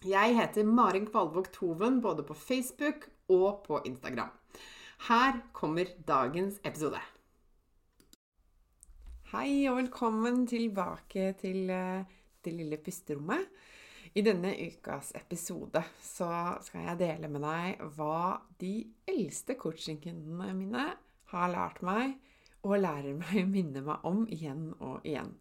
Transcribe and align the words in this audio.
Jeg 0.00 0.32
heter 0.32 0.64
Marin 0.64 1.04
Kvalvåg 1.04 1.50
Toven 1.52 1.98
både 2.00 2.22
på 2.24 2.32
Facebook 2.32 3.02
og 3.28 3.58
på 3.66 3.82
Instagram. 3.84 4.30
Her 5.08 5.40
kommer 5.52 5.90
dagens 6.08 6.56
episode. 6.64 6.96
Hei 9.34 9.68
og 9.68 9.76
velkommen 9.76 10.46
tilbake 10.48 11.34
til 11.42 11.68
eh, 11.68 12.08
det 12.40 12.54
lille 12.56 12.78
pusterommet. 12.80 13.44
I 14.16 14.24
denne 14.24 14.54
ukas 14.70 15.12
episode 15.20 15.84
så 16.00 16.30
skal 16.64 16.88
jeg 16.88 17.00
dele 17.04 17.28
med 17.28 17.44
deg 17.44 17.84
hva 17.98 18.40
de 18.56 18.72
eldste 19.04 19.58
coachingkundene 19.60 20.48
mine 20.56 20.88
har 21.34 21.52
lært 21.52 21.84
meg 21.84 22.16
og 22.64 22.80
lærer 22.80 23.20
meg 23.20 23.44
å 23.44 23.52
minne 23.52 23.84
meg 23.84 24.08
om 24.08 24.24
igjen 24.32 24.70
og 24.80 25.04
igjen. 25.04 25.36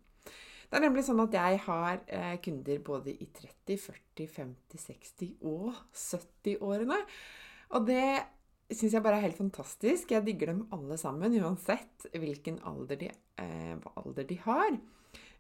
Det 0.70 0.78
er 0.78 0.84
nemlig 0.86 1.02
sånn 1.08 1.22
at 1.24 1.34
jeg 1.34 1.62
har 1.66 2.02
eh, 2.06 2.36
kunder 2.46 2.82
både 2.86 3.14
i 3.14 3.26
30-, 3.26 3.80
40-, 3.82 4.28
50-, 4.36 4.84
60- 4.86 5.32
og 5.50 5.80
70-årene. 5.98 7.00
Og 7.74 7.88
det 7.88 8.06
syns 8.70 8.94
jeg 8.94 9.02
bare 9.02 9.18
er 9.18 9.26
helt 9.26 9.40
fantastisk. 9.40 10.14
Jeg 10.14 10.28
digger 10.28 10.52
dem 10.54 10.62
alle 10.76 10.98
sammen, 11.02 11.34
uansett 11.42 12.06
hvilken 12.14 12.62
alder 12.70 13.02
de, 13.02 13.10
eh, 13.42 13.76
alder 13.98 14.30
de 14.30 14.38
har. 14.46 14.78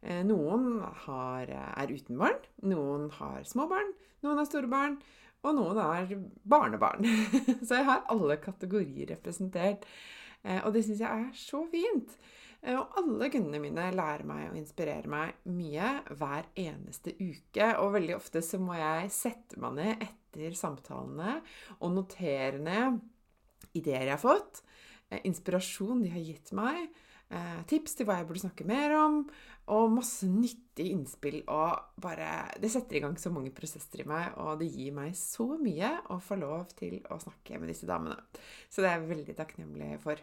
Eh, 0.02 0.23
noen 0.25 0.81
har, 1.05 1.53
er 1.53 1.93
uten 1.93 2.17
barn, 2.17 2.41
noen 2.66 3.09
har 3.19 3.45
små 3.45 3.67
barn, 3.69 3.93
noen 4.25 4.41
har 4.41 4.49
store 4.49 4.71
barn, 4.71 4.97
og 5.45 5.55
noen 5.55 5.77
er 5.83 6.16
barnebarn. 6.49 7.05
så 7.67 7.80
jeg 7.80 7.88
har 7.88 8.08
alle 8.11 8.39
kategorier 8.41 9.14
representert. 9.14 9.86
Eh, 10.43 10.59
og 10.64 10.73
det 10.73 10.86
syns 10.87 11.03
jeg 11.03 11.27
er 11.27 11.32
så 11.37 11.64
fint. 11.71 12.17
Eh, 12.61 12.75
og 12.75 12.97
alle 12.99 13.30
kundene 13.31 13.61
mine 13.64 13.89
lærer 13.95 14.25
meg 14.27 14.49
og 14.49 14.58
inspirerer 14.59 15.08
meg 15.11 15.37
mye 15.47 15.92
hver 16.20 16.49
eneste 16.59 17.15
uke. 17.20 17.70
Og 17.80 17.93
veldig 17.95 18.17
ofte 18.17 18.43
så 18.45 18.59
må 18.61 18.77
jeg 18.80 19.14
sette 19.15 19.59
meg 19.61 19.77
ned 19.80 20.08
etter 20.09 20.58
samtalene 20.58 21.39
og 21.80 21.93
notere 21.95 22.59
ned 22.61 22.99
ideer 23.77 24.08
jeg 24.08 24.15
har 24.15 24.21
fått, 24.21 24.64
eh, 25.09 25.21
inspirasjon 25.30 26.03
de 26.03 26.11
har 26.14 26.25
gitt 26.25 26.52
meg, 26.58 26.89
eh, 27.30 27.61
tips 27.67 27.95
til 27.95 28.05
hva 28.05 28.17
jeg 28.17 28.27
burde 28.27 28.43
snakke 28.43 28.65
mer 28.65 28.95
om, 28.97 29.30
og 29.70 29.91
masse 29.91 30.26
nyttige 30.26 30.95
innspill. 30.95 31.43
Og 31.47 32.02
bare 32.02 32.52
Det 32.59 32.71
setter 32.71 32.97
i 32.97 32.99
gang 32.99 33.15
så 33.15 33.31
mange 33.31 33.52
prosesser 33.52 34.02
i 34.02 34.08
meg, 34.08 34.33
og 34.37 34.59
det 34.59 34.71
gir 34.73 34.91
meg 34.91 35.14
så 35.14 35.59
mye 35.61 36.02
å 36.09 36.20
få 36.20 36.39
lov 36.39 36.73
til 36.76 36.99
å 37.09 37.20
snakke 37.21 37.59
med 37.59 37.70
disse 37.70 37.86
damene. 37.86 38.17
Så 38.70 38.81
det 38.81 38.89
er 38.89 38.99
jeg 38.99 39.09
veldig 39.09 39.36
takknemlig 39.36 40.02
for. 40.02 40.17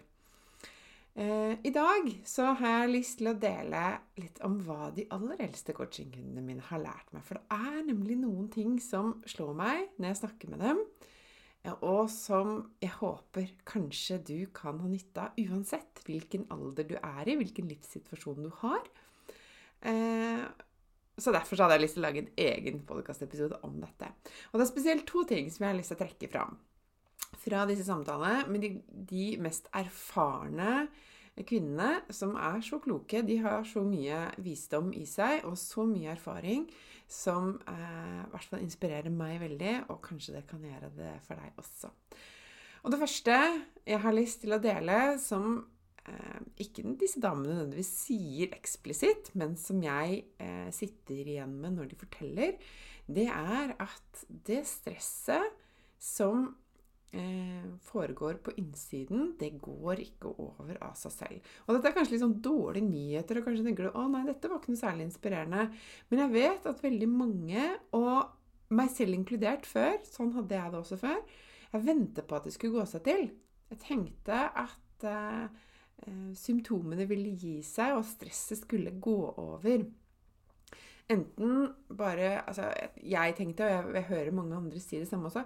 Eh, 1.16 1.56
I 1.64 1.70
dag 1.72 2.10
så 2.28 2.50
har 2.60 2.82
jeg 2.82 2.92
lyst 2.92 3.14
til 3.22 3.30
å 3.30 3.38
dele 3.40 3.82
litt 4.20 4.36
om 4.44 4.58
hva 4.66 4.90
de 4.92 5.06
aller 5.16 5.38
eldste 5.46 5.72
coachingkundene 5.76 6.44
mine 6.44 6.64
har 6.68 6.82
lært 6.82 7.14
meg. 7.16 7.24
For 7.24 7.40
det 7.40 7.56
er 7.56 7.86
nemlig 7.86 8.18
noen 8.20 8.50
ting 8.52 8.74
som 8.84 9.14
slår 9.24 9.54
meg 9.56 9.94
når 9.96 10.10
jeg 10.10 10.18
snakker 10.20 10.52
med 10.52 10.60
dem, 10.66 10.82
og 11.80 12.04
som 12.12 12.52
jeg 12.84 12.92
håper 13.00 13.48
kanskje 13.66 14.20
du 14.28 14.36
kan 14.54 14.76
ha 14.82 14.90
nytte 14.92 15.24
av 15.24 15.40
uansett 15.40 16.04
hvilken 16.06 16.44
alder 16.52 16.86
du 16.86 16.94
er 17.00 17.32
i, 17.32 17.38
hvilken 17.40 17.72
livssituasjon 17.72 18.44
du 18.44 18.52
har. 18.60 18.84
Eh, 19.88 20.44
så 21.16 21.32
derfor 21.32 21.56
så 21.56 21.64
hadde 21.64 21.80
jeg 21.80 21.86
lyst 21.86 21.96
til 21.96 22.04
å 22.04 22.08
lage 22.10 22.26
en 22.26 22.32
egen 22.44 22.84
podkastepisode 22.84 23.64
om 23.64 23.80
dette. 23.80 24.12
Og 24.52 24.60
det 24.60 24.66
er 24.66 24.74
spesielt 24.74 25.08
to 25.08 25.24
ting 25.24 25.48
som 25.48 25.64
jeg 25.64 25.72
har 25.72 25.80
lyst 25.80 25.94
til 25.94 25.96
å 25.96 26.04
trekke 26.04 26.28
fram 26.28 26.58
fra 27.40 27.64
disse 27.68 27.86
samtalene 27.86 28.46
med 28.50 28.64
de, 28.64 28.72
de 29.10 29.26
mest 29.42 29.68
erfarne 29.76 30.86
kvinnene 31.44 32.00
som 32.14 32.36
er 32.40 32.62
så 32.64 32.78
kloke. 32.80 33.20
De 33.26 33.36
har 33.44 33.66
så 33.68 33.82
mye 33.84 34.22
visdom 34.44 34.92
i 34.96 35.04
seg 35.08 35.44
og 35.44 35.58
så 35.60 35.84
mye 35.88 36.14
erfaring 36.14 36.64
som 37.06 37.52
eh, 37.70 38.22
i 38.24 38.30
hvert 38.32 38.50
fall 38.50 38.64
inspirerer 38.64 39.12
meg 39.14 39.38
veldig, 39.44 39.74
og 39.92 40.00
kanskje 40.02 40.38
det 40.38 40.46
kan 40.48 40.64
gjøre 40.64 40.90
det 40.96 41.12
for 41.26 41.38
deg 41.38 41.60
også. 41.62 41.92
Og 42.82 42.92
det 42.92 43.00
første 43.02 43.36
jeg 43.86 44.02
har 44.02 44.14
lyst 44.14 44.42
til 44.42 44.56
å 44.56 44.62
dele, 44.62 44.98
som 45.22 45.60
eh, 46.08 46.40
ikke 46.64 46.86
disse 46.98 47.22
damene 47.22 47.52
nødvendigvis 47.52 47.92
sier 48.06 48.56
eksplisitt, 48.56 49.30
men 49.38 49.54
som 49.60 49.82
jeg 49.84 50.24
eh, 50.42 50.68
sitter 50.74 51.22
igjen 51.36 51.54
med 51.62 51.78
når 51.78 51.92
de 51.92 52.00
forteller, 52.00 52.58
det 53.06 53.28
er 53.30 53.76
at 53.78 54.26
det 54.48 54.64
stresset 54.66 55.54
som 56.02 56.48
foregår 57.86 58.40
på 58.44 58.52
innsiden, 58.60 59.34
det 59.40 59.52
går 59.62 60.02
ikke 60.02 60.32
over 60.42 60.78
av 60.84 60.96
seg 60.98 61.14
selv. 61.14 61.52
Og 61.64 61.76
dette 61.76 61.90
er 61.90 61.96
kanskje 61.96 62.16
litt 62.16 62.24
sånn 62.24 62.40
dårlige 62.44 62.88
nyheter, 62.88 63.38
og 63.38 63.46
kanskje 63.46 63.64
tenker 63.66 63.88
du 63.88 63.98
å 63.98 64.06
nei, 64.10 64.24
dette 64.26 64.50
var 64.50 64.60
ikke 64.60 64.74
noe 64.74 64.82
særlig 64.82 65.06
inspirerende. 65.08 65.68
Men 66.10 66.24
jeg 66.24 66.34
vet 66.34 66.68
at 66.68 66.82
veldig 66.84 67.08
mange, 67.12 67.68
og 67.96 68.74
meg 68.76 68.90
selv 68.92 69.16
inkludert 69.16 69.68
før, 69.68 69.96
sånn 70.10 70.34
hadde 70.36 70.58
jeg 70.58 70.72
det 70.72 70.80
også 70.80 71.00
før, 71.00 71.22
jeg 71.72 71.86
ventet 71.86 72.26
på 72.26 72.36
at 72.38 72.48
det 72.48 72.54
skulle 72.54 72.78
gå 72.78 72.88
seg 72.90 73.04
til. 73.06 73.24
Jeg 73.70 73.82
tenkte 73.82 74.42
at 74.64 75.06
eh, 75.10 75.46
eh 76.06 76.32
symptomene 76.38 77.06
ville 77.08 77.34
gi 77.38 77.58
seg, 77.66 77.96
og 77.98 78.06
stresset 78.06 78.62
skulle 78.62 78.94
gå 79.02 79.18
over. 79.42 79.86
Enten 81.12 81.68
bare 81.94 82.40
Altså, 82.42 82.70
jeg 82.98 83.34
tenkte, 83.38 83.66
og 83.66 83.70
jeg, 83.70 83.94
jeg 83.94 84.08
hører 84.10 84.34
mange 84.34 84.56
andre 84.56 84.80
si 84.82 84.98
det 84.98 85.06
samme 85.06 85.30
også 85.30 85.44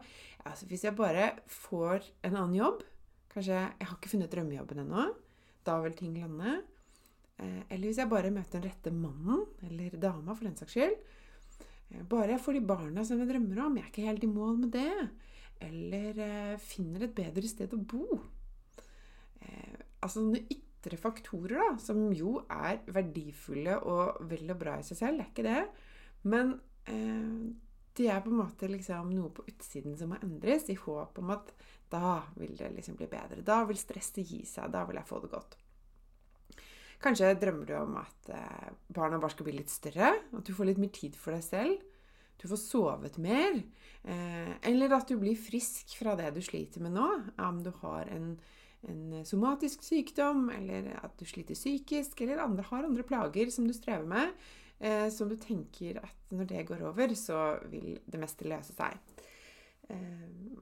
altså 0.48 0.66
Hvis 0.70 0.86
jeg 0.86 0.96
bare 0.96 1.26
får 1.52 2.06
en 2.24 2.36
annen 2.36 2.56
jobb 2.56 2.84
Kanskje 3.30 3.58
jeg 3.58 3.86
har 3.86 3.96
ikke 3.96 4.10
funnet 4.10 4.32
drømmejobben 4.32 4.80
ennå. 4.82 5.04
Da 5.62 5.76
vil 5.84 5.92
ting 5.94 6.16
lande. 6.18 6.56
Eh, 7.38 7.60
eller 7.70 7.86
hvis 7.86 8.00
jeg 8.02 8.10
bare 8.10 8.32
møter 8.34 8.58
den 8.58 8.66
rette 8.66 8.90
mannen, 8.90 9.44
eller 9.68 9.96
dama 10.02 10.34
for 10.34 10.48
den 10.48 10.56
saks 10.58 10.74
skyld. 10.74 10.96
Eh, 11.90 12.02
bare 12.10 12.34
jeg 12.34 12.42
får 12.42 12.58
de 12.58 12.64
barna 12.72 13.04
som 13.06 13.22
jeg 13.22 13.30
drømmer 13.30 13.62
om. 13.64 13.76
Jeg 13.78 13.86
er 13.86 13.92
ikke 13.92 14.08
helt 14.08 14.26
i 14.26 14.32
mål 14.32 14.58
med 14.64 14.74
det. 14.74 15.06
Eller 15.68 16.20
eh, 16.26 16.64
finner 16.64 17.06
et 17.06 17.14
bedre 17.16 17.46
sted 17.48 17.76
å 17.76 17.80
bo. 17.80 18.20
Altså 20.00 20.22
sånne 20.22 20.40
ytre 20.80 20.96
faktorer, 20.96 21.58
da, 21.60 21.70
som 21.82 22.08
jo 22.16 22.38
er 22.48 22.80
verdifulle 22.88 23.76
og 23.84 24.22
vel 24.30 24.50
og 24.54 24.60
bra 24.60 24.78
i 24.80 24.86
seg 24.86 24.96
selv, 24.96 25.20
det 25.20 25.26
er 25.26 25.32
ikke 25.34 25.46
det. 25.46 25.64
Men 26.32 26.54
eh, 26.88 27.50
det 27.96 28.08
er 28.08 28.22
på 28.24 28.32
en 28.32 28.40
måte 28.40 28.68
liksom 28.70 29.10
noe 29.12 29.32
på 29.34 29.44
utsiden 29.50 29.96
som 29.98 30.14
må 30.14 30.20
endres, 30.24 30.70
i 30.72 30.78
håp 30.78 31.18
om 31.20 31.34
at 31.34 31.52
da 31.90 32.20
vil 32.38 32.54
det 32.56 32.70
liksom 32.76 32.96
bli 32.96 33.08
bedre. 33.10 33.42
Da 33.44 33.64
vil 33.68 33.78
stresset 33.78 34.22
gi 34.22 34.44
seg. 34.46 34.70
Da 34.72 34.84
vil 34.88 35.00
jeg 35.00 35.08
få 35.08 35.18
det 35.24 35.32
godt. 35.32 35.56
Kanskje 37.00 37.32
drømmer 37.40 37.66
du 37.66 37.74
om 37.80 37.96
at 37.98 38.30
eh, 38.36 38.70
barna 38.94 39.18
bare 39.18 39.34
skal 39.34 39.48
bli 39.48 39.56
litt 39.56 39.72
større. 39.72 40.12
At 40.36 40.46
du 40.46 40.54
får 40.54 40.70
litt 40.70 40.80
mer 40.82 40.92
tid 40.94 41.16
for 41.18 41.34
deg 41.34 41.42
selv. 41.44 41.82
Du 42.40 42.46
får 42.48 42.60
sovet 42.62 43.18
mer. 43.20 43.58
Eh, 44.04 44.52
eller 44.70 44.96
at 44.96 45.10
du 45.10 45.18
blir 45.20 45.36
frisk 45.36 45.96
fra 45.98 46.14
det 46.16 46.30
du 46.36 46.40
sliter 46.44 46.84
med 46.84 46.94
nå. 46.94 47.08
Om 47.42 47.62
du 47.66 47.72
har 47.82 48.08
en 48.14 48.34
en 48.88 49.24
somatisk 49.28 49.82
sykdom, 49.84 50.48
eller 50.54 50.92
at 51.02 51.12
du 51.20 51.26
sliter 51.28 51.58
psykisk, 51.58 52.20
eller 52.24 52.40
andre, 52.40 52.64
har 52.70 52.86
andre 52.86 53.04
plager 53.04 53.50
som 53.52 53.66
du 53.68 53.74
strever 53.76 54.06
med. 54.08 54.32
eh, 54.80 55.08
som 55.12 55.28
du 55.28 55.36
tenker 55.36 55.98
at 56.00 56.32
når 56.32 56.46
det 56.48 56.66
går 56.70 56.82
over, 56.88 57.12
så 57.14 57.60
vil 57.68 57.98
det 58.06 58.20
meste 58.20 58.48
løse 58.48 58.72
seg. 58.72 58.96
Eh, 59.92 60.56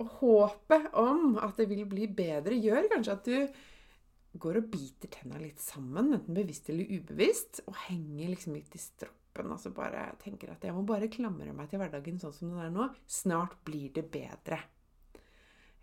og 0.00 0.14
håpet 0.22 0.94
om 0.96 1.36
at 1.36 1.58
det 1.60 1.68
vil 1.68 1.84
bli 1.84 2.06
bedre, 2.08 2.56
gjør 2.56 2.88
kanskje 2.88 3.12
at 3.18 3.28
du 3.28 4.40
går 4.40 4.60
og 4.62 4.68
biter 4.72 5.10
tenna 5.12 5.36
litt 5.42 5.60
sammen, 5.60 6.14
enten 6.14 6.36
bevisst 6.36 6.70
eller 6.70 6.88
ubevisst, 6.88 7.60
og 7.66 7.76
henger 7.88 8.30
liksom 8.32 8.54
litt 8.56 8.72
i 8.78 8.80
stroppen. 8.80 9.50
Altså 9.52 9.74
bare 9.74 10.06
tenker 10.22 10.54
at 10.54 10.64
jeg 10.64 10.72
må 10.72 10.86
bare 10.88 11.10
klamre 11.12 11.52
meg 11.52 11.68
til 11.68 11.82
hverdagen 11.82 12.20
sånn 12.22 12.32
som 12.32 12.54
den 12.54 12.62
er 12.64 12.72
nå. 12.72 12.88
Snart 13.10 13.58
blir 13.66 13.90
det 13.92 14.06
bedre. 14.08 14.62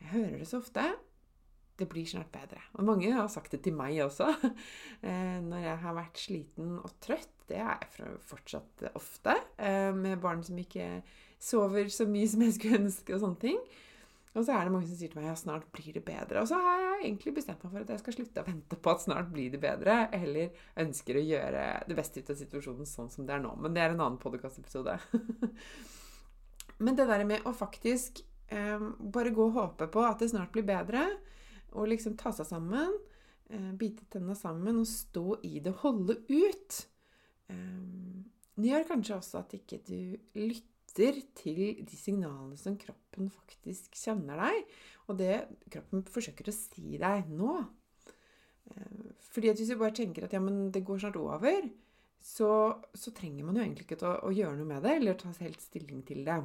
Jeg 0.01 0.09
hører 0.15 0.39
det 0.41 0.49
så 0.49 0.63
ofte. 0.63 0.87
Det 1.77 1.85
blir 1.89 2.07
snart 2.09 2.31
bedre. 2.33 2.61
Og 2.77 2.87
mange 2.87 3.11
har 3.13 3.27
sagt 3.29 3.53
det 3.53 3.61
til 3.65 3.77
meg 3.77 3.99
også. 4.05 4.31
Eh, 5.07 5.37
når 5.45 5.61
jeg 5.61 5.77
har 5.83 5.93
vært 5.93 6.17
sliten 6.17 6.77
og 6.81 6.93
trøtt. 7.03 7.33
Det 7.47 7.59
er 7.61 7.83
jeg 7.85 8.15
fortsatt 8.27 8.87
ofte. 8.97 9.35
Eh, 9.61 9.91
med 9.93 10.17
barn 10.19 10.41
som 10.43 10.57
ikke 10.57 11.03
sover 11.39 11.91
så 11.93 12.07
mye 12.09 12.27
som 12.27 12.41
jeg 12.41 12.55
skulle 12.55 12.79
ønske, 12.81 13.13
og 13.13 13.21
sånne 13.21 13.39
ting. 13.43 13.59
Og 14.37 14.45
så 14.45 14.53
er 14.53 14.67
det 14.67 14.73
mange 14.73 14.89
som 14.89 14.97
sier 14.99 15.09
til 15.09 15.17
meg 15.17 15.29
ja, 15.31 15.35
snart 15.37 15.65
blir 15.73 15.93
det 15.95 16.03
bedre. 16.05 16.41
Og 16.43 16.49
så 16.49 16.59
har 16.61 16.81
jeg 16.81 16.97
egentlig 17.07 17.33
bestemt 17.39 17.63
meg 17.65 17.73
for 17.73 17.85
at 17.85 17.93
jeg 17.93 18.01
skal 18.03 18.15
slutte 18.17 18.43
å 18.43 18.47
vente 18.47 18.77
på 18.77 18.93
at 18.93 19.03
snart 19.05 19.31
blir 19.33 19.53
det 19.53 19.61
bedre, 19.63 19.95
eller 20.13 20.59
ønsker 20.83 21.17
å 21.17 21.23
gjøre 21.25 21.63
det 21.87 21.97
beste 21.97 22.21
ut 22.21 22.33
av 22.33 22.41
situasjonen 22.41 22.89
sånn 22.89 23.09
som 23.13 23.25
det 23.25 23.33
er 23.33 23.41
nå. 23.41 23.55
Men 23.61 23.73
det 23.73 23.81
er 23.81 23.95
en 23.95 24.03
annen 24.03 24.19
podkastepisode. 24.21 24.97
Men 26.85 26.99
det 26.99 27.07
der 27.09 27.25
med 27.25 27.49
å 27.49 27.55
faktisk 27.57 28.21
eh, 28.53 28.85
bare 28.99 29.33
gå 29.33 29.47
og 29.47 29.57
håpe 29.57 29.89
på 29.93 30.05
at 30.05 30.21
det 30.21 30.29
snart 30.35 30.53
blir 30.53 30.67
bedre, 30.67 31.07
og 31.77 31.91
liksom 31.91 32.17
ta 32.19 32.33
seg 32.35 32.49
sammen, 32.49 32.93
eh, 33.49 33.71
bite 33.77 34.07
tenna 34.11 34.35
sammen 34.35 34.81
og 34.81 34.89
stå 34.89 35.39
i 35.47 35.59
det, 35.63 35.75
holde 35.83 36.17
ut. 36.27 36.79
Eh, 37.49 38.23
det 38.57 38.71
gjør 38.71 38.87
kanskje 38.89 39.17
også 39.17 39.41
at 39.43 39.55
ikke 39.57 39.81
du 39.85 40.17
lytter 40.33 41.21
til 41.37 41.83
de 41.85 41.97
signalene 41.97 42.57
som 42.57 42.77
kroppen 42.81 43.29
faktisk 43.29 43.93
kjenner 43.99 44.39
deg, 44.47 44.63
og 45.07 45.19
det 45.19 45.35
kroppen 45.69 46.05
forsøker 46.09 46.49
å 46.49 46.55
si 46.55 46.97
deg 46.97 47.29
nå. 47.29 47.59
Eh, 48.71 49.11
fordi 49.31 49.51
at 49.51 49.61
hvis 49.61 49.73
du 49.73 49.77
bare 49.79 49.95
tenker 49.95 50.25
at 50.25 50.33
ja, 50.33 50.41
men 50.43 50.71
det 50.73 50.85
går 50.87 51.03
snart 51.03 51.19
over, 51.21 51.69
så, 52.17 52.49
så 52.97 53.13
trenger 53.15 53.45
man 53.45 53.59
jo 53.59 53.63
egentlig 53.63 53.85
ikke 53.87 54.01
å, 54.03 54.15
å, 54.27 54.33
gjøre 54.33 54.57
noe 54.57 54.71
med 54.73 54.83
det, 54.83 54.95
eller 54.97 55.19
ta 55.19 55.31
helt 55.39 55.61
stilling 55.63 56.01
til 56.07 56.25
det. 56.27 56.41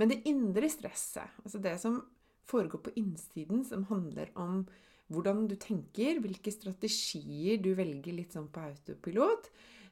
Men 0.00 0.10
det 0.10 0.22
indre 0.28 0.68
stresset, 0.72 1.38
altså 1.44 1.60
det 1.62 1.76
som 1.80 2.00
foregår 2.48 2.82
på 2.86 2.94
innsiden, 2.98 3.64
som 3.64 3.86
handler 3.90 4.32
om 4.38 4.64
hvordan 5.12 5.46
du 5.50 5.56
tenker, 5.60 6.20
hvilke 6.22 6.52
strategier 6.54 7.60
du 7.62 7.72
velger 7.76 8.16
litt 8.16 8.34
sånn 8.34 8.48
på 8.52 8.64
autopilot. 8.64 9.50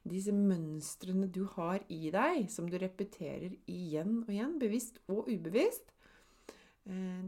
Disse 0.08 0.32
mønstrene 0.32 1.28
du 1.28 1.42
har 1.56 1.82
i 1.92 2.08
deg, 2.14 2.46
som 2.52 2.68
du 2.70 2.78
repeterer 2.80 3.52
igjen 3.68 4.22
og 4.22 4.32
igjen, 4.32 4.56
bevisst 4.62 5.00
og 5.12 5.28
ubevisst. 5.28 5.92
Eh, 6.88 7.26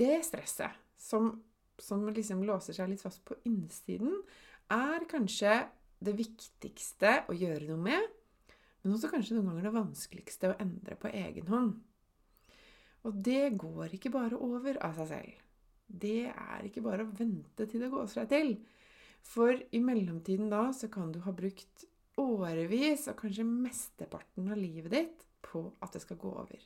det 0.00 0.20
stresset 0.24 0.76
som, 1.00 1.34
som 1.78 2.06
liksom 2.08 2.44
låser 2.48 2.76
seg 2.76 2.92
litt 2.92 3.04
fast 3.04 3.24
på 3.28 3.36
innsiden, 3.48 4.22
er 4.72 5.04
kanskje 5.10 5.66
det 6.02 6.16
viktigste 6.16 7.20
å 7.28 7.36
gjøre 7.36 7.68
noe 7.68 7.82
med, 7.84 8.08
men 8.82 8.94
også 8.96 9.10
kanskje 9.12 9.36
noen 9.36 9.50
ganger 9.50 9.68
det 9.68 9.76
vanskeligste 9.76 10.50
å 10.52 10.58
endre 10.62 10.96
på 11.00 11.12
egen 11.12 11.48
hånd. 11.52 11.76
Og 13.06 13.18
det 13.26 13.56
går 13.58 13.96
ikke 13.96 14.12
bare 14.14 14.38
over 14.42 14.78
av 14.82 14.96
seg 14.98 15.12
selv. 15.12 15.42
Det 15.86 16.26
er 16.32 16.66
ikke 16.66 16.82
bare 16.82 17.04
å 17.06 17.12
vente 17.14 17.68
til 17.70 17.84
det 17.84 17.92
går 17.92 18.08
seg 18.10 18.30
til. 18.32 18.56
For 19.26 19.54
i 19.54 19.82
mellomtiden 19.82 20.50
da 20.50 20.68
så 20.74 20.90
kan 20.92 21.12
du 21.14 21.20
ha 21.22 21.34
brukt 21.34 21.86
årevis, 22.18 23.06
og 23.10 23.18
kanskje 23.20 23.46
mesteparten 23.46 24.50
av 24.50 24.58
livet 24.58 24.92
ditt, 24.94 25.26
på 25.46 25.68
at 25.84 25.94
det 25.94 26.02
skal 26.02 26.18
gå 26.18 26.32
over. 26.42 26.62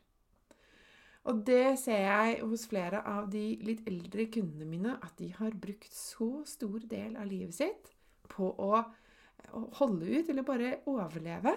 Og 1.29 1.43
det 1.45 1.77
ser 1.83 2.01
jeg 2.07 2.39
hos 2.49 2.65
flere 2.71 3.03
av 3.07 3.29
de 3.33 3.43
litt 3.67 3.83
eldre 3.89 4.25
kundene 4.33 4.69
mine, 4.69 4.95
at 5.05 5.19
de 5.21 5.29
har 5.37 5.57
brukt 5.61 5.93
så 5.93 6.31
stor 6.49 6.87
del 6.89 7.19
av 7.21 7.29
livet 7.29 7.59
sitt 7.59 7.93
på 8.31 8.49
å, 8.49 8.81
holde 9.81 10.07
ut, 10.07 10.29
eller 10.31 10.47
bare 10.47 10.71
overleve. 10.89 11.53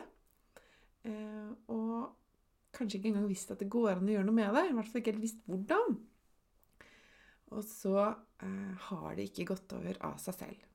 Eh, 1.06 1.50
og 1.72 2.12
kanskje 2.74 3.00
ikke 3.00 3.14
engang 3.14 3.30
visst 3.30 3.54
at 3.54 3.62
det 3.62 3.72
går 3.72 3.94
an 3.96 4.10
å 4.10 4.16
gjøre 4.16 4.28
noe 4.28 4.40
med 4.40 4.52
det. 4.58 4.66
I 4.70 4.76
hvert 4.78 4.92
fall 4.92 5.04
ikke 5.04 5.14
helt 5.16 5.26
visst 5.26 5.42
hvordan. 5.50 5.98
Og 7.54 7.66
så 7.70 7.98
eh, 8.02 8.86
har 8.90 9.10
det 9.18 9.30
ikke 9.30 9.50
gått 9.54 9.76
over 9.78 10.00
av 10.10 10.18
seg 10.22 10.38
selv. 10.40 10.70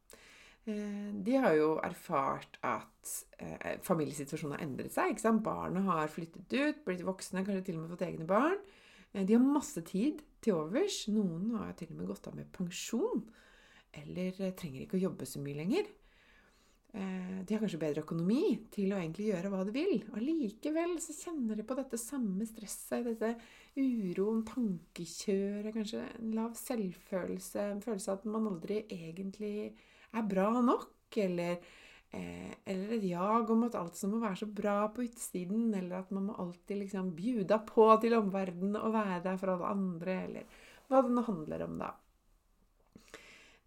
Eh, 0.69 1.11
de 1.27 1.39
har 1.43 1.57
jo 1.57 1.71
erfart 1.85 2.59
at 2.67 3.15
eh, 3.43 3.79
familiesituasjonen 3.87 4.57
har 4.57 4.67
endret 4.67 4.95
seg. 4.95 5.13
ikke 5.13 5.27
sant? 5.27 5.45
Barna 5.47 5.83
har 5.89 6.13
flyttet 6.13 6.55
ut, 6.55 6.85
blitt 6.87 7.07
voksne, 7.07 7.45
kanskje 7.47 7.67
til 7.69 7.79
og 7.81 7.85
med 7.85 7.95
fått 7.97 8.07
egne 8.09 8.29
barn. 8.29 8.59
Eh, 9.13 9.25
de 9.25 9.37
har 9.37 9.45
masse 9.45 9.83
tid 9.89 10.23
til 10.45 10.59
overs. 10.61 11.07
Noen 11.13 11.55
har 11.59 11.75
til 11.79 11.93
og 11.93 12.01
med 12.01 12.13
gått 12.13 12.31
av 12.31 12.37
med 12.39 12.51
pensjon. 12.55 13.25
Eller 13.97 14.37
eh, 14.39 14.55
trenger 14.59 14.85
ikke 14.85 15.01
å 15.01 15.07
jobbe 15.09 15.29
så 15.29 15.43
mye 15.43 15.59
lenger. 15.63 15.89
Eh, 16.97 17.41
de 17.45 17.53
har 17.55 17.61
kanskje 17.61 17.81
bedre 17.83 18.01
økonomi 18.01 18.55
til 18.73 18.95
å 18.95 18.99
egentlig 18.99 19.27
gjøre 19.29 19.51
hva 19.53 19.65
de 19.69 19.75
vil. 19.75 19.99
Og 20.15 20.23
likevel 20.25 20.95
så 21.05 21.13
kjenner 21.17 21.59
de 21.59 21.67
på 21.69 21.77
dette 21.77 22.01
samme 22.01 22.47
stresset, 22.49 23.05
dette 23.05 23.35
uroen, 23.77 24.41
tankekjøret, 24.49 25.75
kanskje 25.75 26.07
en 26.07 26.33
lav 26.39 26.57
selvfølelse, 26.59 27.67
en 27.75 27.85
følelse 27.85 28.15
av 28.15 28.23
at 28.23 28.33
man 28.33 28.49
aldri 28.55 28.81
egentlig 28.87 29.53
er 29.69 30.25
bra 30.31 30.49
nok, 30.65 31.19
eller, 31.21 31.61
eh, 32.11 32.57
eller 32.65 32.97
et 32.97 33.07
jag 33.11 33.53
om 33.53 33.69
at 33.69 33.77
alt 33.77 34.01
som 34.01 34.17
må 34.17 34.23
være 34.25 34.41
så 34.41 34.49
bra 34.49 34.81
på 34.89 35.05
utsiden, 35.05 35.69
eller 35.77 36.01
at 36.01 36.11
man 36.11 36.31
må 36.31 36.41
alltid 36.41 36.87
liksom 36.87 37.13
bjuda 37.21 37.61
på 37.69 37.93
til 38.01 38.17
omverdenen 38.17 38.81
og 38.81 38.97
være 38.97 39.23
der 39.29 39.37
for 39.37 39.53
alle 39.53 39.77
andre, 39.77 40.19
eller 40.25 40.61
hva 40.89 41.05
det 41.05 41.13
nå 41.13 41.29
handler 41.29 41.69
om, 41.69 41.81
da. 41.85 41.95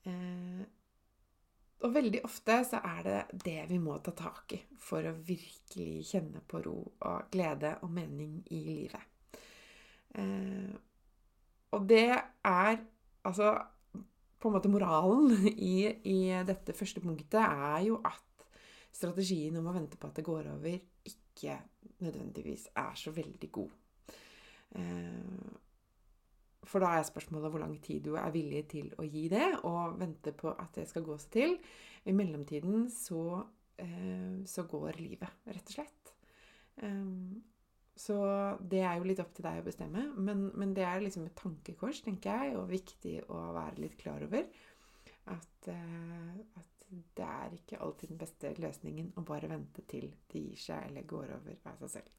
Eh, 0.09 0.62
og 1.81 1.94
veldig 1.95 2.22
ofte 2.28 2.60
så 2.68 2.81
er 2.86 3.01
det 3.06 3.19
det 3.45 3.60
vi 3.72 3.80
må 3.81 3.98
ta 4.04 4.13
tak 4.18 4.54
i 4.56 4.60
for 4.81 5.06
å 5.07 5.16
virkelig 5.25 6.06
kjenne 6.12 6.44
på 6.48 6.62
ro 6.66 6.78
og 7.07 7.31
glede 7.33 7.75
og 7.81 7.92
mening 7.94 8.39
i 8.54 8.62
livet. 8.66 9.38
Eh, 10.18 10.74
og 11.72 11.86
det 11.88 12.10
er 12.12 12.81
altså 13.24 13.54
På 14.42 14.50
en 14.50 14.56
måte 14.56 14.69
moralen 14.74 15.45
i, 15.72 15.86
i, 16.10 16.19
dette 16.45 16.74
første 16.74 17.01
punktet 17.04 17.38
er 17.44 17.83
jo 17.86 18.00
at 18.04 18.48
strategien 18.92 19.60
om 19.60 19.68
å 19.69 19.74
vente 19.75 20.00
på 20.01 20.10
at 20.10 20.18
det 20.18 20.25
går 20.25 20.48
over, 20.56 20.80
ikke 21.06 21.60
nødvendigvis 22.01 22.66
er 22.76 22.95
så 22.97 23.14
veldig 23.14 23.50
god. 23.54 23.76
Eh, 24.81 25.52
for 26.71 26.83
da 26.83 26.95
er 26.97 27.07
spørsmålet 27.07 27.51
hvor 27.51 27.63
lang 27.63 27.75
tid 27.83 28.06
du 28.06 28.16
er 28.19 28.33
villig 28.33 28.63
til 28.71 28.92
å 28.99 29.06
gi 29.06 29.28
det, 29.31 29.47
og 29.68 29.99
vente 29.99 30.33
på 30.37 30.54
at 30.54 30.71
det 30.80 30.87
skal 30.90 31.06
gå 31.06 31.18
seg 31.21 31.33
til. 31.35 31.56
I 32.07 32.16
mellomtiden 32.18 32.87
så, 32.90 33.44
eh, 33.78 34.42
så 34.47 34.66
går 34.69 34.99
livet, 34.99 35.42
rett 35.45 35.68
og 35.68 35.75
slett. 35.75 36.13
Um, 36.81 37.42
så 37.95 38.18
det 38.71 38.81
er 38.81 38.97
jo 38.97 39.06
litt 39.06 39.19
opp 39.21 39.33
til 39.35 39.45
deg 39.45 39.59
å 39.61 39.66
bestemme, 39.68 40.07
men, 40.18 40.47
men, 40.57 40.71
det 40.73 40.85
er 40.87 41.04
liksom 41.04 41.28
et 41.28 41.35
tankekors, 41.37 42.01
tenker 42.01 42.45
jeg, 42.45 42.56
og 42.57 42.71
viktig 42.71 43.18
å 43.30 43.42
være 43.54 43.83
litt 43.83 43.97
klar 43.99 44.23
over. 44.25 44.47
At, 45.30 45.68
uh, 45.68 46.40
at 46.57 46.87
det 47.16 47.28
er 47.28 47.54
ikke 47.56 47.80
alltid 47.83 48.13
den 48.13 48.19
beste 48.19 48.56
løsningen 48.57 49.13
å 49.19 49.25
bare 49.28 49.51
vente 49.51 49.83
til 49.87 50.09
det 50.31 50.42
gir 50.47 50.57
seg 50.59 50.90
eller 50.90 51.07
går 51.07 51.35
over 51.37 51.59
av 51.69 51.83
seg 51.83 51.94
selv. 51.99 52.18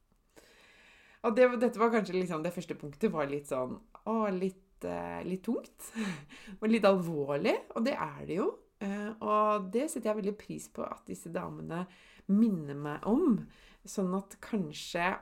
Og 1.23 1.37
det, 1.37 1.47
dette 1.62 1.78
var 1.78 1.92
kanskje 1.92 2.16
liksom, 2.16 2.42
det 2.42 2.54
første 2.54 2.76
punktet 2.78 3.12
var 3.12 3.28
litt 3.30 3.50
sånn 3.50 3.76
Å, 4.11 4.14
litt, 4.35 4.85
eh, 4.88 5.21
litt 5.26 5.44
tungt. 5.47 5.92
og 6.61 6.66
litt 6.71 6.87
alvorlig. 6.88 7.54
Og 7.76 7.87
det 7.87 7.94
er 7.94 8.23
det 8.28 8.38
jo. 8.40 8.49
Eh, 8.82 9.11
og 9.23 9.68
det 9.75 9.88
setter 9.90 10.11
jeg 10.11 10.21
veldig 10.23 10.38
pris 10.40 10.68
på 10.75 10.87
at 10.87 11.04
disse 11.09 11.30
damene 11.35 11.85
minner 12.32 12.78
meg 12.78 13.06
om. 13.11 13.38
Sånn 13.87 14.12
at 14.18 14.38
kanskje 14.42 15.12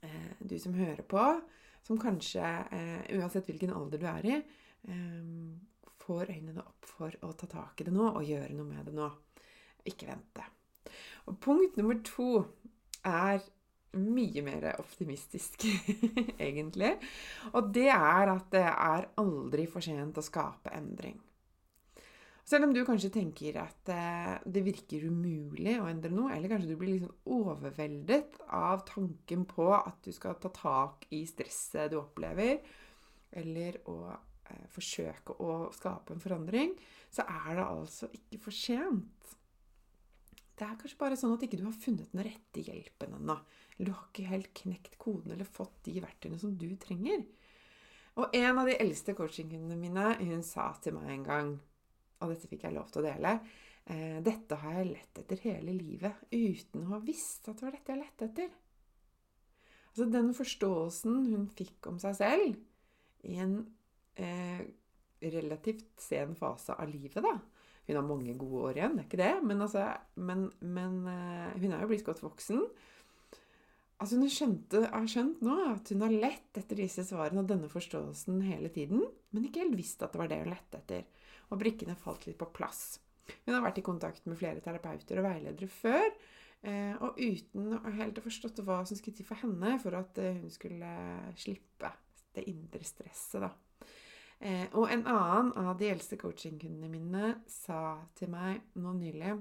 eh, 0.00 0.32
du 0.40 0.56
som 0.60 0.76
hører 0.78 1.04
på, 1.08 1.26
som 1.84 2.00
kanskje, 2.00 2.40
uansett 3.12 3.44
hvilken 3.44 3.74
alder 3.76 4.00
du 4.00 4.06
er 4.08 4.24
i, 4.24 4.36
får 6.00 6.30
øynene 6.32 6.62
opp 6.64 6.86
for 6.88 7.12
å 7.28 7.32
ta 7.36 7.48
tak 7.50 7.82
i 7.82 7.84
det 7.84 7.92
nå 7.92 8.06
og 8.06 8.24
gjøre 8.24 8.56
noe 8.56 8.70
med 8.70 8.88
det 8.88 8.94
nå. 8.96 9.10
Ikke 9.92 10.08
vente. 10.08 10.46
Og 11.28 11.36
punkt 11.44 11.76
nummer 11.76 12.00
to 12.08 12.44
er 13.04 13.44
mye 13.98 14.42
mer 14.46 14.70
optimistisk, 14.78 15.66
egentlig. 16.48 16.94
Og 17.52 17.70
det 17.74 17.90
er 17.92 18.32
at 18.34 18.50
det 18.54 18.66
er 18.66 19.08
aldri 19.20 19.68
for 19.70 19.84
sent 19.84 20.18
å 20.20 20.24
skape 20.24 20.72
endring. 20.74 21.20
Selv 22.44 22.66
om 22.66 22.74
du 22.76 22.82
kanskje 22.84 23.08
tenker 23.08 23.56
at 23.62 23.88
eh, 23.88 24.34
det 24.44 24.66
virker 24.66 25.06
umulig 25.08 25.78
å 25.80 25.86
endre 25.88 26.12
noe, 26.12 26.34
eller 26.34 26.52
kanskje 26.52 26.74
du 26.74 26.76
blir 26.76 26.98
liksom 26.98 27.30
overveldet 27.32 28.36
av 28.52 28.82
tanken 28.90 29.46
på 29.48 29.70
at 29.72 30.04
du 30.04 30.12
skal 30.12 30.36
ta 30.42 30.50
tak 30.52 31.06
i 31.16 31.22
stresset 31.28 31.94
du 31.94 31.96
opplever, 32.02 32.58
eller 33.40 33.78
å 33.88 33.96
eh, 34.12 34.66
forsøke 34.74 35.38
å 35.40 35.56
skape 35.72 36.12
en 36.12 36.20
forandring, 36.20 36.76
så 37.08 37.24
er 37.24 37.56
det 37.56 37.64
altså 37.64 38.12
ikke 38.12 38.42
for 38.44 38.58
sent. 38.60 39.34
Det 40.54 40.66
er 40.66 40.76
kanskje 40.78 41.00
bare 41.00 41.18
sånn 41.18 41.34
at 41.34 41.44
ikke 41.46 41.58
du 41.58 41.64
har 41.66 41.74
funnet 41.74 42.12
den 42.14 42.24
rette 42.26 42.62
hjelpen 42.62 43.16
ennå. 43.18 43.36
Eller 43.74 43.88
du 43.88 43.94
har 43.96 44.06
ikke 44.06 44.30
helt 44.30 44.52
knekt 44.54 44.98
koden 45.02 45.34
eller 45.34 45.48
fått 45.48 45.80
de 45.88 45.96
verktøyene 46.02 46.38
som 46.38 46.54
du 46.58 46.68
trenger. 46.80 47.24
Og 48.22 48.36
en 48.38 48.60
av 48.60 48.68
de 48.70 48.76
eldste 48.78 49.16
coachingene 49.18 49.74
mine, 49.78 50.12
hun 50.20 50.44
sa 50.46 50.68
til 50.82 50.94
meg 50.94 51.10
en 51.10 51.24
gang, 51.26 51.54
og 52.22 52.30
dette 52.30 52.50
fikk 52.50 52.68
jeg 52.68 52.76
lov 52.76 52.92
til 52.92 53.02
å 53.02 53.08
dele 53.08 53.32
eh, 53.90 54.20
Dette 54.24 54.56
har 54.62 54.76
jeg 54.78 54.92
lett 54.92 55.18
etter 55.24 55.40
hele 55.42 55.74
livet 55.74 56.22
uten 56.30 56.84
å 56.84 56.92
ha 56.94 57.00
visst 57.02 57.50
at 57.50 57.58
det 57.58 57.66
var 57.66 57.74
dette 57.74 57.92
jeg 57.92 58.00
lette 58.00 58.28
etter. 58.30 58.54
Altså 59.90 60.06
den 60.10 60.30
forståelsen 60.34 61.18
hun 61.32 61.50
fikk 61.58 61.90
om 61.90 61.98
seg 62.02 62.16
selv 62.18 63.26
i 63.26 63.36
en 63.42 63.58
eh, 64.14 64.62
relativt 65.24 66.00
sen 66.00 66.34
fase 66.38 66.76
av 66.78 66.90
livet, 66.90 67.22
da, 67.24 67.34
hun 67.84 67.98
har 67.98 68.06
mange 68.06 68.34
gode 68.40 68.70
år 68.70 68.80
igjen, 68.80 68.96
det 68.96 69.04
er 69.04 69.08
ikke 69.10 69.20
det, 69.20 69.32
men, 69.44 69.62
altså, 69.64 69.84
men, 70.16 70.46
men 70.64 70.98
uh, 71.04 71.54
hun 71.60 71.72
er 71.72 71.84
jo 71.84 71.90
blitt 71.90 72.06
godt 72.06 72.22
voksen. 72.24 72.62
Altså 74.02 74.18
Hun 74.18 74.30
skjønte, 74.32 74.80
har 74.90 75.06
skjønt 75.08 75.42
nå 75.44 75.54
at 75.70 75.90
hun 75.92 76.02
har 76.04 76.12
lett 76.12 76.58
etter 76.58 76.80
disse 76.80 77.04
svarene 77.06 77.44
og 77.44 77.48
denne 77.48 77.70
forståelsen 77.72 78.40
hele 78.44 78.68
tiden, 78.74 79.04
men 79.32 79.46
ikke 79.46 79.62
helt 79.62 79.78
visst 79.78 80.02
at 80.02 80.12
det 80.12 80.20
var 80.20 80.30
det 80.32 80.40
hun 80.42 80.50
lette 80.52 80.80
etter. 80.80 81.04
Og 81.52 81.60
brikkene 81.60 81.96
falt 81.98 82.26
litt 82.26 82.40
på 82.40 82.50
plass. 82.56 82.98
Hun 83.46 83.54
har 83.54 83.62
vært 83.64 83.80
i 83.80 83.86
kontakt 83.86 84.26
med 84.28 84.36
flere 84.40 84.60
terapeuter 84.64 85.20
og 85.20 85.28
veiledere 85.28 85.70
før, 85.72 86.08
eh, 86.66 86.96
og 86.98 87.20
uten 87.20 87.78
å 87.78 87.94
helt 87.96 88.18
ha 88.18 88.24
forstått 88.24 88.60
hva 88.66 88.82
som 88.88 88.98
skulle 88.98 89.16
til 89.16 89.28
for 89.28 89.40
henne 89.40 89.76
for 89.80 89.96
at 89.96 90.20
eh, 90.20 90.40
hun 90.42 90.52
skulle 90.52 90.90
slippe 91.40 91.92
det 92.34 92.48
indre 92.50 92.84
stresset. 92.84 93.40
da. 93.46 93.52
Eh, 94.44 94.66
og 94.76 94.90
en 94.92 95.06
annen 95.08 95.52
av 95.56 95.78
de 95.80 95.88
eldste 95.88 96.18
coachingkundene 96.20 96.90
mine 96.92 97.34
sa 97.48 97.96
til 98.18 98.28
meg 98.34 98.60
nå 98.76 98.92
nylig 98.98 99.38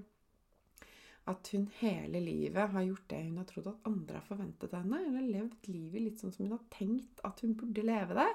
at 1.31 1.49
hun 1.53 1.65
hele 1.79 2.19
livet 2.23 2.71
har 2.71 2.83
gjort 2.83 3.05
det 3.11 3.19
hun 3.23 3.39
har 3.39 3.47
trodd 3.47 3.69
at 3.71 3.87
andre 3.87 4.19
har 4.19 4.27
forventet 4.27 4.73
av 4.73 4.83
henne, 4.83 5.01
eller 5.07 5.27
levd 5.27 5.69
livet 5.71 6.03
litt 6.03 6.23
sånn 6.23 6.33
som 6.35 6.45
hun 6.45 6.55
har 6.57 6.63
tenkt 6.71 7.23
at 7.27 7.39
hun 7.43 7.55
burde 7.59 7.85
leve 7.85 8.17
det. 8.19 8.29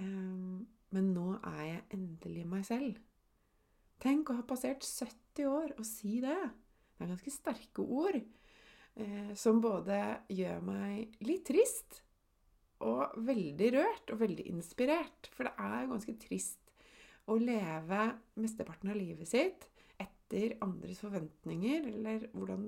Eh, 0.00 0.56
men 0.94 1.10
nå 1.16 1.26
er 1.40 1.62
jeg 1.66 1.84
endelig 1.96 2.44
meg 2.48 2.66
selv. 2.68 3.00
Tenk 4.04 4.30
å 4.30 4.38
ha 4.38 4.44
passert 4.46 4.84
70 4.84 5.48
år 5.48 5.76
og 5.78 5.86
si 5.88 6.18
det. 6.22 6.40
Det 6.94 7.06
er 7.06 7.12
ganske 7.14 7.32
sterke 7.32 7.84
ord. 7.84 8.20
Eh, 8.94 9.32
som 9.38 9.60
både 9.64 10.00
gjør 10.30 10.60
meg 10.62 11.16
litt 11.26 11.48
trist, 11.48 12.02
og 12.84 13.16
veldig 13.26 13.70
rørt 13.78 14.12
og 14.12 14.20
veldig 14.20 14.46
inspirert. 14.52 15.30
For 15.34 15.48
det 15.48 15.54
er 15.60 15.90
ganske 15.90 16.16
trist 16.20 16.72
å 17.30 17.38
leve 17.40 18.00
mesteparten 18.40 18.92
av 18.92 18.98
livet 19.00 19.30
sitt 19.30 19.68
etter 20.00 20.56
andres 20.64 21.00
forventninger, 21.04 21.86
eller 21.94 22.26
hvordan 22.34 22.66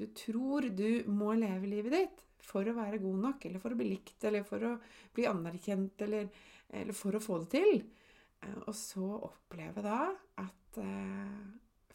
du 0.00 0.06
tror 0.16 0.68
du 0.72 1.04
må 1.12 1.34
leve 1.36 1.68
livet 1.68 1.96
ditt 1.96 2.22
for 2.40 2.66
å 2.66 2.76
være 2.76 3.00
god 3.02 3.24
nok, 3.26 3.46
eller 3.46 3.62
for 3.62 3.74
å 3.74 3.78
bli 3.78 3.90
likt, 3.92 4.16
eller 4.24 4.44
for 4.48 4.64
å 4.64 4.74
bli 5.14 5.26
anerkjent, 5.28 6.00
eller, 6.06 6.28
eller 6.72 6.96
for 6.96 7.16
å 7.16 7.22
få 7.22 7.42
det 7.42 7.50
til. 7.52 7.82
Eh, 8.40 8.60
og 8.64 8.72
så 8.76 9.06
oppleve 9.28 9.84
da 9.84 10.02
at 10.40 10.80
eh, 10.80 11.40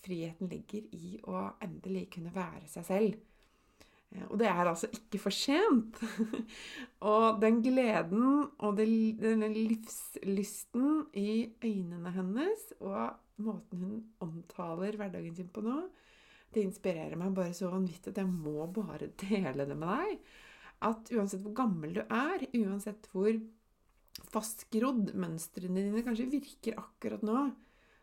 friheten 0.05 0.51
ligger 0.51 0.85
i 0.95 1.15
å 1.25 1.47
endelig 1.65 2.07
kunne 2.17 2.33
være 2.35 2.69
seg 2.69 2.87
selv. 2.87 3.23
Eh, 4.13 4.25
og 4.29 4.37
det 4.41 4.47
er 4.51 4.63
altså 4.63 4.89
ikke 4.93 5.21
for 5.25 5.35
sent. 5.35 6.01
og 7.11 7.41
den 7.41 7.61
gleden 7.65 8.49
og 8.59 8.77
denne 8.79 9.51
livslysten 9.53 11.05
i 11.17 11.29
øynene 11.63 12.15
hennes 12.15 12.71
og 12.79 13.15
måten 13.43 13.81
hun 13.83 14.03
omtaler 14.23 14.95
hverdagen 14.95 15.35
sin 15.35 15.51
på 15.51 15.63
nå, 15.65 15.81
det 16.55 16.63
inspirerer 16.63 17.17
meg 17.19 17.33
bare 17.35 17.55
så 17.55 17.67
vanvittig 17.73 18.13
at 18.13 18.21
jeg 18.21 18.31
må 18.31 18.63
bare 18.71 19.11
dele 19.25 19.67
det 19.67 19.77
med 19.77 19.91
deg. 19.91 20.31
At 20.85 21.11
uansett 21.15 21.43
hvor 21.43 21.55
gammel 21.55 21.95
du 21.97 22.01
er, 22.03 22.45
uansett 22.61 23.09
hvor 23.11 23.31
fastgrodd 24.31 25.11
mønstrene 25.19 25.83
dine 25.83 26.03
kanskje 26.05 26.29
virker 26.31 26.79
akkurat 26.79 27.23
nå, 27.25 27.49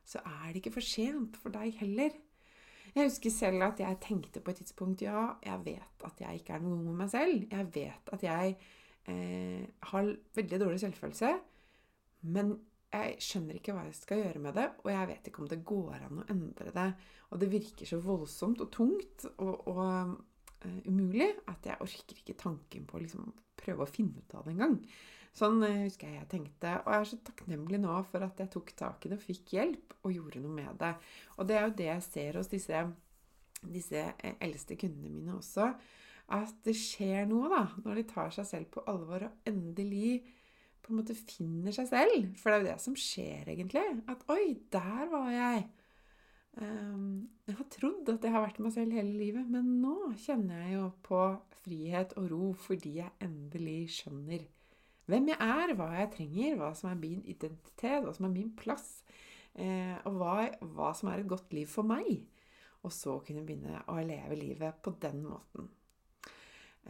så 0.05 0.21
er 0.27 0.51
det 0.51 0.61
ikke 0.61 0.77
for 0.77 0.85
sent 0.85 1.39
for 1.41 1.55
deg 1.55 1.79
heller. 1.81 2.13
Jeg 2.93 3.09
husker 3.09 3.33
selv 3.33 3.65
at 3.65 3.81
jeg 3.81 4.01
tenkte 4.05 4.43
på 4.45 4.53
et 4.53 4.59
tidspunkt 4.61 5.03
ja, 5.05 5.31
jeg 5.45 5.65
vet 5.65 6.05
at 6.05 6.19
jeg 6.21 6.43
ikke 6.43 6.59
er 6.59 6.65
noe 6.65 6.77
med 6.77 6.99
meg 6.99 7.09
selv. 7.13 7.47
Jeg 7.49 7.71
vet 7.75 8.13
at 8.13 8.27
jeg 8.27 8.57
eh, 9.09 9.65
har 9.93 10.11
veldig 10.37 10.61
dårlig 10.61 10.83
selvfølelse. 10.83 11.31
Men 12.29 12.53
jeg 12.93 13.17
skjønner 13.25 13.57
ikke 13.57 13.73
hva 13.73 13.87
jeg 13.87 13.97
skal 13.97 14.21
gjøre 14.21 14.43
med 14.45 14.59
det, 14.59 14.67
og 14.85 14.91
jeg 14.93 15.09
vet 15.09 15.31
ikke 15.31 15.43
om 15.43 15.49
det 15.49 15.63
går 15.65 15.95
an 15.97 16.21
å 16.21 16.27
endre 16.35 16.75
det. 16.77 16.91
Og 17.33 17.41
det 17.41 17.49
virker 17.55 17.89
så 17.89 17.99
voldsomt 18.05 18.61
og 18.61 18.69
tungt 18.75 19.25
og, 19.39 19.55
og 19.73 19.81
uh, 19.81 20.79
umulig 20.85 21.31
at 21.49 21.71
jeg 21.71 21.81
orker 21.81 22.21
ikke 22.21 22.37
tanken 22.45 22.85
på 22.85 22.99
å 22.99 23.03
liksom 23.03 23.33
prøve 23.63 23.87
å 23.87 23.89
finne 23.89 24.21
ut 24.21 24.37
av 24.37 24.45
det 24.45 24.53
engang. 24.53 24.77
Sånn 25.33 25.63
uh, 25.65 25.85
husker 25.87 26.11
jeg 26.11 26.21
jeg 26.21 26.31
tenkte. 26.35 26.75
Og 26.83 26.93
jeg 26.93 27.05
er 27.05 27.09
så 27.09 27.19
takknemlig 27.29 27.81
nå 27.81 27.97
for 28.11 28.27
at 28.27 28.43
jeg 28.43 28.53
tok 28.53 28.75
tak 28.79 29.07
i 29.07 29.13
det 29.13 29.19
og 29.21 29.25
fikk 29.25 29.55
hjelp 29.57 29.97
og 30.03 30.13
gjorde 30.13 30.43
noe 30.45 30.59
med 30.59 30.77
det. 30.83 30.93
Og 31.39 31.49
det 31.49 31.57
er 31.57 31.67
jo 31.67 31.75
det 31.81 31.89
jeg 31.89 32.07
ser 32.09 32.39
hos 32.41 32.53
disse, 32.53 32.85
disse 33.65 34.05
eh, 34.13 34.39
eldste 34.45 34.77
kundene 34.81 35.13
mine 35.13 35.39
også. 35.39 35.73
At 36.33 36.55
det 36.65 36.77
skjer 36.79 37.27
noe 37.31 37.51
da, 37.53 37.65
når 37.85 38.01
de 38.01 38.07
tar 38.13 38.33
seg 38.35 38.49
selv 38.49 38.71
på 38.73 38.85
alvor 38.89 39.27
og 39.29 39.49
endelig 39.49 40.23
på 40.83 40.93
en 40.93 40.99
måte 40.99 41.15
finner 41.15 41.75
seg 41.75 41.89
selv. 41.91 42.33
For 42.41 42.51
det 42.51 42.57
er 42.57 42.63
jo 42.63 42.71
det 42.73 42.81
som 42.83 42.99
skjer, 42.99 43.49
egentlig. 43.53 43.85
At 44.11 44.25
'oi, 44.29 44.59
der 44.75 45.07
var 45.13 45.31
jeg'. 45.31 45.69
Um, 46.53 47.31
jeg 47.49 47.57
har 47.57 47.69
trodd 47.73 48.09
at 48.13 48.25
jeg 48.27 48.33
har 48.35 48.43
vært 48.45 48.59
meg 48.61 48.75
selv 48.75 48.93
hele 48.93 49.15
livet, 49.17 49.47
men 49.49 49.79
nå 49.81 50.13
kjenner 50.21 50.67
jeg 50.67 50.75
jo 50.75 50.89
på 51.07 51.21
frihet 51.63 52.13
og 52.21 52.27
ro 52.29 52.49
fordi 52.67 52.99
jeg 52.99 53.15
endelig 53.25 53.79
skjønner 53.95 54.45
hvem 55.13 55.31
jeg 55.33 55.39
er, 55.45 55.75
hva 55.79 55.91
jeg 55.99 56.11
trenger, 56.17 56.57
hva 56.61 56.73
som 56.79 56.91
er 56.91 57.01
min 57.01 57.21
identitet, 57.29 58.01
hva 58.05 58.15
som 58.17 58.29
er 58.29 58.35
min 58.35 58.51
plass, 58.59 59.03
eh, 59.55 59.95
og 60.09 60.17
hva, 60.19 60.37
hva 60.75 60.93
som 60.97 61.13
er 61.13 61.23
et 61.23 61.31
godt 61.31 61.53
liv 61.57 61.69
for 61.71 61.87
meg. 61.87 62.25
Og 62.83 62.91
så 62.95 63.21
kunne 63.23 63.45
begynne 63.47 63.85
å 63.93 64.01
leve 64.03 64.41
livet 64.41 64.81
på 64.83 64.95
den 65.03 65.23
måten. 65.29 65.69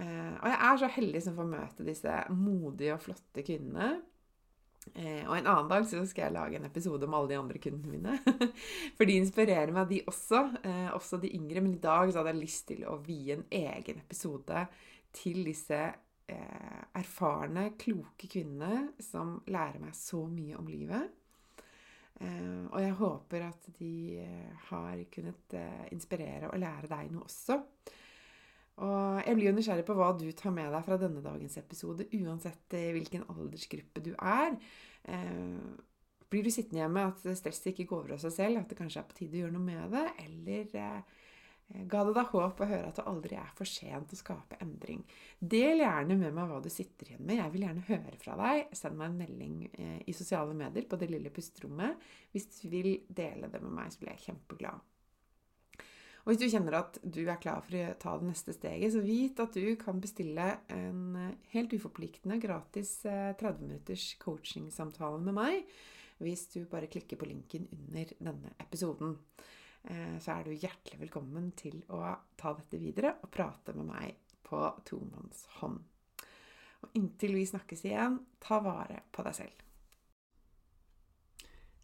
Eh, 0.00 0.32
og 0.38 0.46
jeg 0.48 0.56
er 0.56 0.80
så 0.80 0.88
heldig 0.94 1.20
som 1.20 1.36
får 1.36 1.50
møte 1.50 1.84
disse 1.84 2.16
modige 2.32 2.94
og 2.94 3.04
flotte 3.04 3.44
kvinnene. 3.44 3.90
Eh, 4.98 5.22
og 5.28 5.36
en 5.36 5.46
annen 5.46 5.68
dag 5.70 5.84
så 5.86 6.00
skal 6.08 6.26
jeg 6.26 6.34
lage 6.34 6.58
en 6.58 6.66
episode 6.66 7.06
om 7.06 7.14
alle 7.14 7.30
de 7.30 7.38
andre 7.38 7.60
kundene 7.62 7.92
mine. 7.92 8.48
For 8.96 9.08
de 9.08 9.18
inspirerer 9.20 9.72
meg, 9.74 9.90
de 9.92 10.00
også. 10.10 10.42
Eh, 10.64 10.88
også 10.96 11.20
de 11.22 11.34
yngre. 11.36 11.62
Men 11.62 11.76
i 11.76 11.82
dag 11.82 12.10
så 12.10 12.20
hadde 12.20 12.34
jeg 12.34 12.42
lyst 12.42 12.66
til 12.72 12.86
å 12.88 12.96
vie 13.04 13.36
en 13.36 13.44
egen 13.52 14.00
episode 14.02 14.66
til 15.16 15.44
disse 15.46 15.84
eh, 16.30 16.82
erfarne, 17.00 17.72
kloke 17.80 18.28
kvinnene 18.30 18.92
som 19.02 19.38
lærer 19.50 19.80
meg 19.82 19.96
så 19.96 20.24
mye 20.30 20.58
om 20.60 20.70
livet. 20.70 21.18
Eh, 22.20 22.62
og 22.68 22.78
jeg 22.82 22.98
håper 23.00 23.48
at 23.48 23.72
de 23.78 23.94
eh, 24.22 24.68
har 24.68 25.02
kunnet 25.12 25.58
inspirere 25.90 26.52
og 26.52 26.62
lære 26.62 26.92
deg 26.92 27.10
noe 27.14 27.26
også. 27.26 27.60
Og 28.80 29.22
jeg 29.26 29.36
blir 29.36 29.50
jo 29.50 29.54
nysgjerrig 29.56 29.84
på 29.84 29.94
hva 29.96 30.10
du 30.16 30.26
tar 30.36 30.54
med 30.54 30.70
deg 30.72 30.84
fra 30.86 30.96
denne 31.00 31.22
dagens 31.24 31.58
episode, 31.60 32.08
uansett 32.16 32.76
eh, 32.78 32.90
hvilken 32.96 33.26
aldersgruppe 33.28 34.02
du 34.04 34.14
er. 34.16 34.56
Eh, 35.04 35.58
blir 36.32 36.46
du 36.46 36.50
sittende 36.50 36.80
hjemme 36.80 37.04
at 37.10 37.20
stresset 37.36 37.72
ikke 37.74 37.90
går 37.90 38.06
over 38.06 38.14
av 38.16 38.22
seg 38.22 38.32
selv, 38.38 38.62
at 38.62 38.72
det 38.72 38.78
kanskje 38.78 39.02
er 39.02 39.10
på 39.10 39.18
tide 39.18 39.36
å 39.36 39.42
gjøre 39.44 39.56
noe 39.58 39.66
med 39.66 39.92
det? 39.92 40.06
Eller 40.24 40.78
eh, 40.80 41.20
ga 41.88 42.04
det 42.04 42.14
deg 42.16 42.30
håp 42.32 42.60
å 42.60 42.68
høre 42.68 42.90
at 42.90 43.00
det 43.00 43.06
aldri 43.08 43.38
er 43.40 43.50
for 43.56 43.68
sent 43.68 44.12
å 44.12 44.18
skape 44.18 44.60
endring? 44.64 45.02
Del 45.38 45.82
gjerne 45.82 46.18
med 46.20 46.36
meg 46.36 46.50
hva 46.50 46.60
du 46.62 46.70
sitter 46.72 47.12
igjen 47.12 47.24
med. 47.24 47.40
Jeg 47.40 47.54
vil 47.54 47.66
gjerne 47.66 47.88
høre 47.88 48.16
fra 48.20 48.38
deg. 48.40 48.72
Send 48.76 49.00
meg 49.00 49.10
en 49.10 49.20
melding 49.24 49.58
i 50.06 50.16
sosiale 50.16 50.56
medier 50.56 50.88
på 50.88 51.00
Det 51.00 51.10
lille 51.10 51.32
pusterommet. 51.34 52.08
Hvis 52.34 52.48
du 52.60 52.66
vil 52.72 52.94
dele 53.08 53.50
det 53.52 53.62
med 53.64 53.76
meg, 53.80 53.92
så 53.94 54.02
blir 54.02 54.14
jeg 54.14 54.26
kjempeglad. 54.30 54.88
Og 56.22 56.30
hvis 56.30 56.38
du 56.38 56.52
kjenner 56.52 56.76
at 56.78 56.98
du 57.02 57.24
er 57.24 57.40
klar 57.42 57.64
for 57.66 57.74
å 57.80 57.94
ta 57.98 58.12
det 58.20 58.28
neste 58.28 58.54
steget, 58.54 58.92
så 58.94 59.00
vit 59.02 59.40
at 59.42 59.56
du 59.58 59.74
kan 59.80 59.98
bestille 60.02 60.44
en 60.70 61.16
eh, 61.18 61.40
helt 61.56 61.74
uforpliktende 61.74 62.38
gratis 62.42 63.00
30 63.02 63.48
eh, 63.48 63.58
minutters 63.64 64.04
coachingsamtale 64.22 65.18
med 65.22 65.36
meg 65.40 65.66
hvis 66.22 66.44
du 66.52 66.60
bare 66.70 66.86
klikker 66.86 67.18
på 67.18 67.26
linken 67.26 67.64
under 67.74 68.12
denne 68.20 68.52
episoden. 68.62 69.16
Eh, 69.82 70.18
så 70.22 70.36
er 70.36 70.46
du 70.46 70.52
hjertelig 70.54 71.00
velkommen 71.00 71.50
til 71.58 71.80
å 71.90 72.04
ta 72.38 72.54
dette 72.58 72.78
videre 72.78 73.16
og 73.22 73.32
prate 73.34 73.74
med 73.74 73.88
meg 73.88 74.38
på 74.46 74.60
tomannshånd. 74.86 75.82
Og 76.82 76.98
inntil 76.98 77.36
vi 77.38 77.46
snakkes 77.46 77.84
igjen, 77.86 78.20
ta 78.42 78.58
vare 78.62 79.02
på 79.14 79.24
deg 79.26 79.38
selv. 79.38 79.66